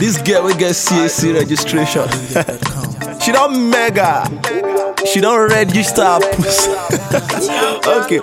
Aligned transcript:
This 0.00 0.16
girl 0.22 0.44
will 0.44 0.56
get 0.56 0.72
CAC 0.72 1.34
registration. 1.34 2.08
she 3.20 3.32
don't 3.32 3.68
mega. 3.68 4.24
She 5.04 5.20
don't 5.20 5.50
register 5.50 6.02
her 6.02 6.20
pussy. 6.36 6.70
okay. 7.86 8.20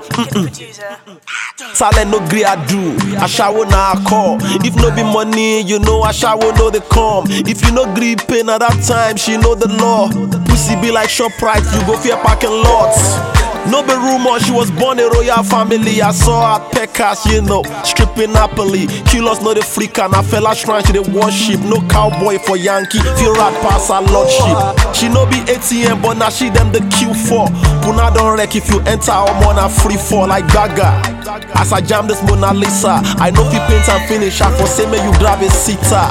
Talent 1.76 2.10
no 2.10 2.20
gree 2.30 2.44
I 2.44 2.56
do. 2.66 2.98
I 3.18 3.28
shower 3.28 3.66
now 3.68 3.92
I 3.94 4.04
call. 4.10 4.38
If 4.66 4.76
no 4.78 4.90
be 4.96 5.04
money, 5.04 5.62
you 5.62 5.78
know 5.78 6.02
I 6.02 6.12
shower 6.14 6.52
no 6.58 6.72
they 6.72 6.80
come. 6.80 7.26
If 7.30 7.64
you 7.64 7.72
no 7.72 7.86
gree 7.94 8.16
pay 8.16 8.40
at 8.40 8.58
that 8.58 8.84
time, 8.88 9.16
she 9.16 9.38
know 9.38 9.54
the 9.54 9.68
law. 9.78 10.10
Pussy 10.46 10.76
be 10.82 10.92
like 10.92 11.10
shop 11.10 11.32
price, 11.34 11.64
you 11.76 11.86
go 11.86 11.96
fear 11.98 12.18
parking 12.18 12.50
lots. 12.50 13.37
No 13.70 13.84
be 13.84 13.94
rumor, 13.94 14.40
she 14.40 14.52
was 14.52 14.72
born 14.72 15.00
in 15.00 15.10
royal 15.10 15.44
family. 15.44 16.02
I 16.02 16.12
saw 16.12 16.58
her 16.58 16.70
Pecas, 16.72 17.26
you 17.32 17.42
know, 17.42 17.64
stripping 17.84 18.32
happily. 18.34 18.88
Kilos 19.06 19.42
no 19.42 19.54
the 19.54 19.62
freak 19.62 20.00
and 20.00 20.16
I 20.16 20.22
fella 20.22 20.56
shrine, 20.56 20.84
she 20.86 20.94
the 20.94 21.02
worship. 21.12 21.60
No 21.62 21.82
cowboy 21.88 22.38
for 22.40 22.56
Yankee, 22.58 23.00
feel 23.18 23.34
rat 23.34 23.54
pass 23.62 23.90
her 23.90 24.02
lordship. 24.02 24.96
She 24.96 25.10
no 25.10 25.26
be 25.26 25.38
ATM, 25.52 26.02
but 26.02 26.16
now 26.18 26.30
she 26.30 26.50
them 26.50 26.72
the 26.72 26.80
Q4. 26.80 27.84
Puna 27.84 28.12
don't 28.14 28.38
wreck 28.38 28.56
if 28.56 28.70
you 28.70 28.80
enter 28.82 29.12
or 29.12 29.34
more 29.42 29.54
na 29.54 29.68
free 29.68 29.98
fall 29.98 30.28
like 30.28 30.48
Gaga. 30.54 31.17
As 31.56 31.74
I 31.74 31.82
jam 31.82 32.08
this 32.08 32.22
Mona 32.24 32.54
Lisa, 32.54 33.02
I 33.20 33.32
know 33.32 33.48
if 33.50 33.62
paint 33.68 33.90
and 33.90 34.08
finish, 34.10 34.42
I 34.42 34.52
for 34.58 34.68
say 34.68 34.90
me 34.90 34.98
you 35.04 35.12
grab 35.20 35.42
a 35.42 35.50
sitter. 35.50 36.08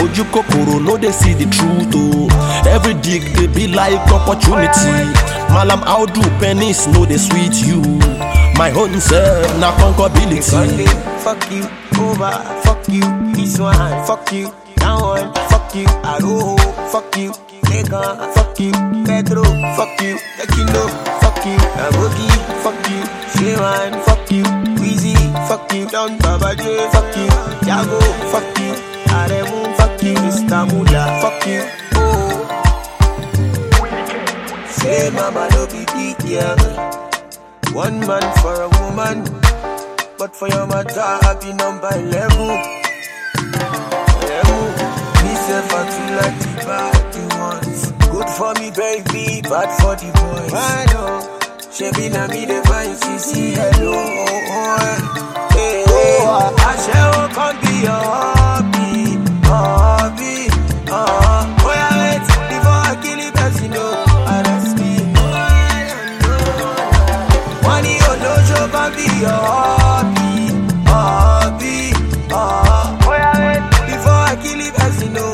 Oju 0.00 0.24
kokoro 0.32 0.78
no 0.82 0.96
they 0.96 1.12
see 1.12 1.34
the 1.34 1.44
truth 1.50 1.92
oh. 1.94 2.28
Every 2.68 2.94
dig 2.94 3.22
they 3.36 3.46
be 3.46 3.68
like 3.68 4.00
opportunity. 4.12 5.12
Malam 5.52 5.80
Audu 5.82 6.22
pennies 6.40 6.86
no 6.88 7.04
they 7.04 7.18
sweet 7.18 7.54
you. 7.66 7.82
My 8.56 8.70
own 8.72 9.00
self 9.00 9.58
na 9.58 9.72
conquerability. 9.78 10.86
Fuck 11.24 11.50
you, 11.50 11.64
over, 12.00 12.30
fuck 12.62 12.88
you, 12.88 13.02
this 13.34 13.58
one, 13.58 13.76
fuck 14.06 14.30
you, 14.32 14.52
that 14.76 15.00
one, 15.00 15.32
fuck 15.48 15.74
you, 15.74 15.86
Aroho, 16.04 16.56
fuck 16.90 17.16
you, 17.16 17.32
Legon, 17.68 18.32
fuck 18.34 18.58
you, 18.60 18.72
Pedro, 19.04 19.44
fuck 19.76 20.00
you, 20.00 20.16
Ekino, 20.40 20.88
fuck 21.40 21.48
you, 21.48 21.58
Abogi, 21.84 22.28
fuck 22.62 22.90
you, 22.90 23.00
Shewan, 23.32 23.92
fuck 24.04 24.30
you, 24.30 24.44
Weezy, 24.80 25.16
fuck 25.48 25.72
you, 25.72 25.86
Don 25.88 26.18
Babaje, 26.18 26.90
fuck 26.92 27.16
you, 27.16 27.28
Jago, 27.66 28.00
fuck 28.30 28.58
you, 28.58 28.74
Aremu, 29.08 29.76
fuck 29.76 30.02
you, 30.02 30.14
Mr. 30.14 30.66
Mula, 30.70 31.20
fuck 31.20 31.46
you, 31.46 31.62
oh. 31.94 32.46
Say 34.68 35.10
mama 35.10 35.48
no 35.52 35.66
be 35.66 35.84
big 35.94 36.18
girl. 36.28 36.56
One 37.74 38.00
man 38.00 38.22
for 38.40 38.54
a 38.62 38.68
woman, 38.80 39.24
but 40.18 40.34
for 40.34 40.48
your 40.48 40.66
matter, 40.66 41.00
I 41.00 41.36
be 41.40 41.52
number 41.54 41.90
11. 41.94 42.10
11. 42.10 42.50
Me 45.22 45.32
I 45.32 45.84
feel 45.90 46.10
like 46.16 46.38
the 46.40 46.50
bad 46.66 47.10
want. 47.38 47.80
Good 48.12 48.28
for 48.30 48.52
me, 48.54 48.70
baby, 48.70 49.40
bad 49.42 49.70
for 49.80 49.94
the 49.96 50.10
boys. 50.12 50.52
I 50.52 50.86
know. 50.92 51.19
She 51.80 51.90
be 51.92 52.10
na 52.10 52.26
me 52.28 52.44
the 52.44 52.60
fine, 52.68 52.92
she 53.00 53.16
see 53.18 53.52
hello. 53.56 53.92
Eh, 55.56 55.56
eh, 55.56 55.84
eh. 55.88 56.52
I 56.60 56.72
shall 56.84 57.28
come 57.32 57.56
be 57.62 57.72
your 57.88 58.04
hobby, 58.12 59.16
hobby. 59.48 60.36
Oh, 60.92 61.40
wait 61.64 62.20
before 62.52 62.80
I 62.84 63.00
kill 63.00 63.20
it, 63.24 63.34
as 63.40 63.62
you 63.62 63.68
know, 63.72 63.90
me. 64.76 64.92
Money 67.64 67.96
olóṣó 68.12 68.60
kan 68.74 68.88
bí 68.96 69.06
hobby, 69.48 70.52
hobby. 70.84 71.78
Oh 72.28 72.92
wait 73.08 73.64
before 73.88 74.20
I 74.28 74.36
kill 74.42 74.60
you 75.00 75.08
know. 75.16 75.32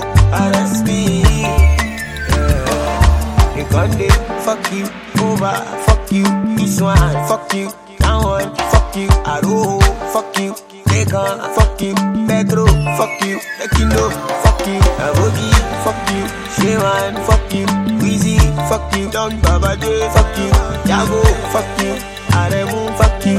You 3.59 3.65
dey 3.99 4.15
fuck 4.47 4.63
you 4.71 4.87
over, 5.27 5.57
fuck 5.87 5.96
you 6.13 6.25
this 6.57 6.81
one, 6.81 6.97
fuck 7.29 7.53
you 7.55 7.71
that 7.99 8.17
one, 8.23 8.55
fuck 8.71 8.97
you 8.97 9.09
Aroho, 9.25 9.81
fuck 10.13 10.39
you 10.39 10.53
Legon, 10.91 11.39
fuck 11.55 11.81
you 11.81 11.95
Pedro, 12.29 12.67
fuck 12.97 13.21
you 13.25 13.39
Ekino, 13.63 14.11
fuck 14.43 14.67
you 14.67 14.81
Abogi, 15.05 15.51
fuck 15.85 16.11
you 16.15 16.25
Shewan, 16.57 17.15
fuck 17.27 17.53
you 17.53 17.67
Weezy, 18.01 18.39
fuck 18.69 18.95
you 18.97 19.11
Don 19.11 19.33
Babaje, 19.43 20.13
fuck 20.13 20.39
you 20.39 20.51
Jago, 20.89 21.23
fuck 21.53 21.83
you 21.83 21.95
Aremu, 22.37 22.97
fuck 22.99 23.27
you. 23.27 23.37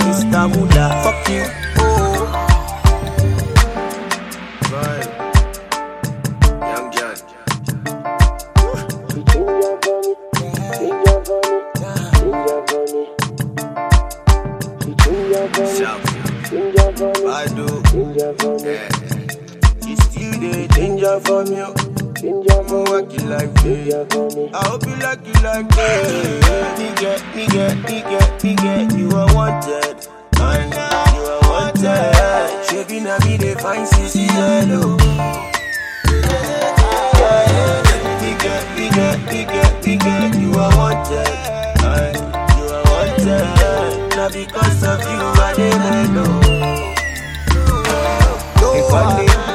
Mula, 0.48 1.02
fuck 1.04 1.30
you 1.30 1.44
Oh. 1.80 2.07
I 15.60 17.48
do. 17.56 17.66
Yeah. 18.62 18.86
You 19.88 19.96
still 19.98 20.34
the 20.38 20.68
danger 20.76 21.20
from 21.22 21.48
you. 21.48 21.74
I'ma 22.54 22.78
work 22.92 23.10
like 23.26 23.50
me. 23.66 23.90
I 24.54 24.68
hope 24.68 24.86
you 24.86 24.96
like 24.98 25.26
you 25.26 25.34
like 25.42 25.66
me. 25.66 25.90
Nigga, 26.78 27.18
nigga, 27.34 27.66
nigga, 27.90 28.20
nigga, 28.38 28.98
you 29.00 29.10
are 29.18 29.34
wanted. 29.34 29.98
And 30.40 30.74
you 31.16 31.26
are 31.26 31.42
wanted. 31.50 32.14
Shaping 32.70 33.08
a 33.08 33.18
me 33.26 33.38
the 33.38 33.58
fine 33.60 33.88
CC 33.88 34.30
hello. 34.30 34.96
Nigga, 38.22 38.56
nigga, 39.82 40.40
you 40.40 40.52
are 40.60 40.78
wanted. 40.78 41.34
You 42.58 42.66
are 42.76 42.84
wanted. 42.92 43.57
Because 44.28 44.84
of 44.84 45.00
you, 45.00 45.22
I 45.40 45.54
didn't 45.56 46.14
know. 46.14 46.94
If 48.76 49.47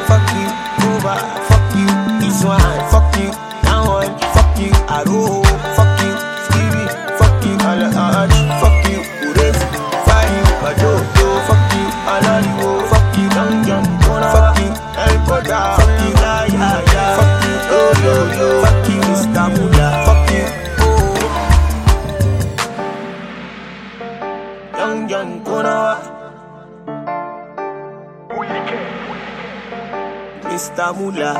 Mr. 30.53 30.93
Mula. 30.93 31.33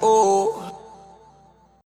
Oh. 0.00 0.61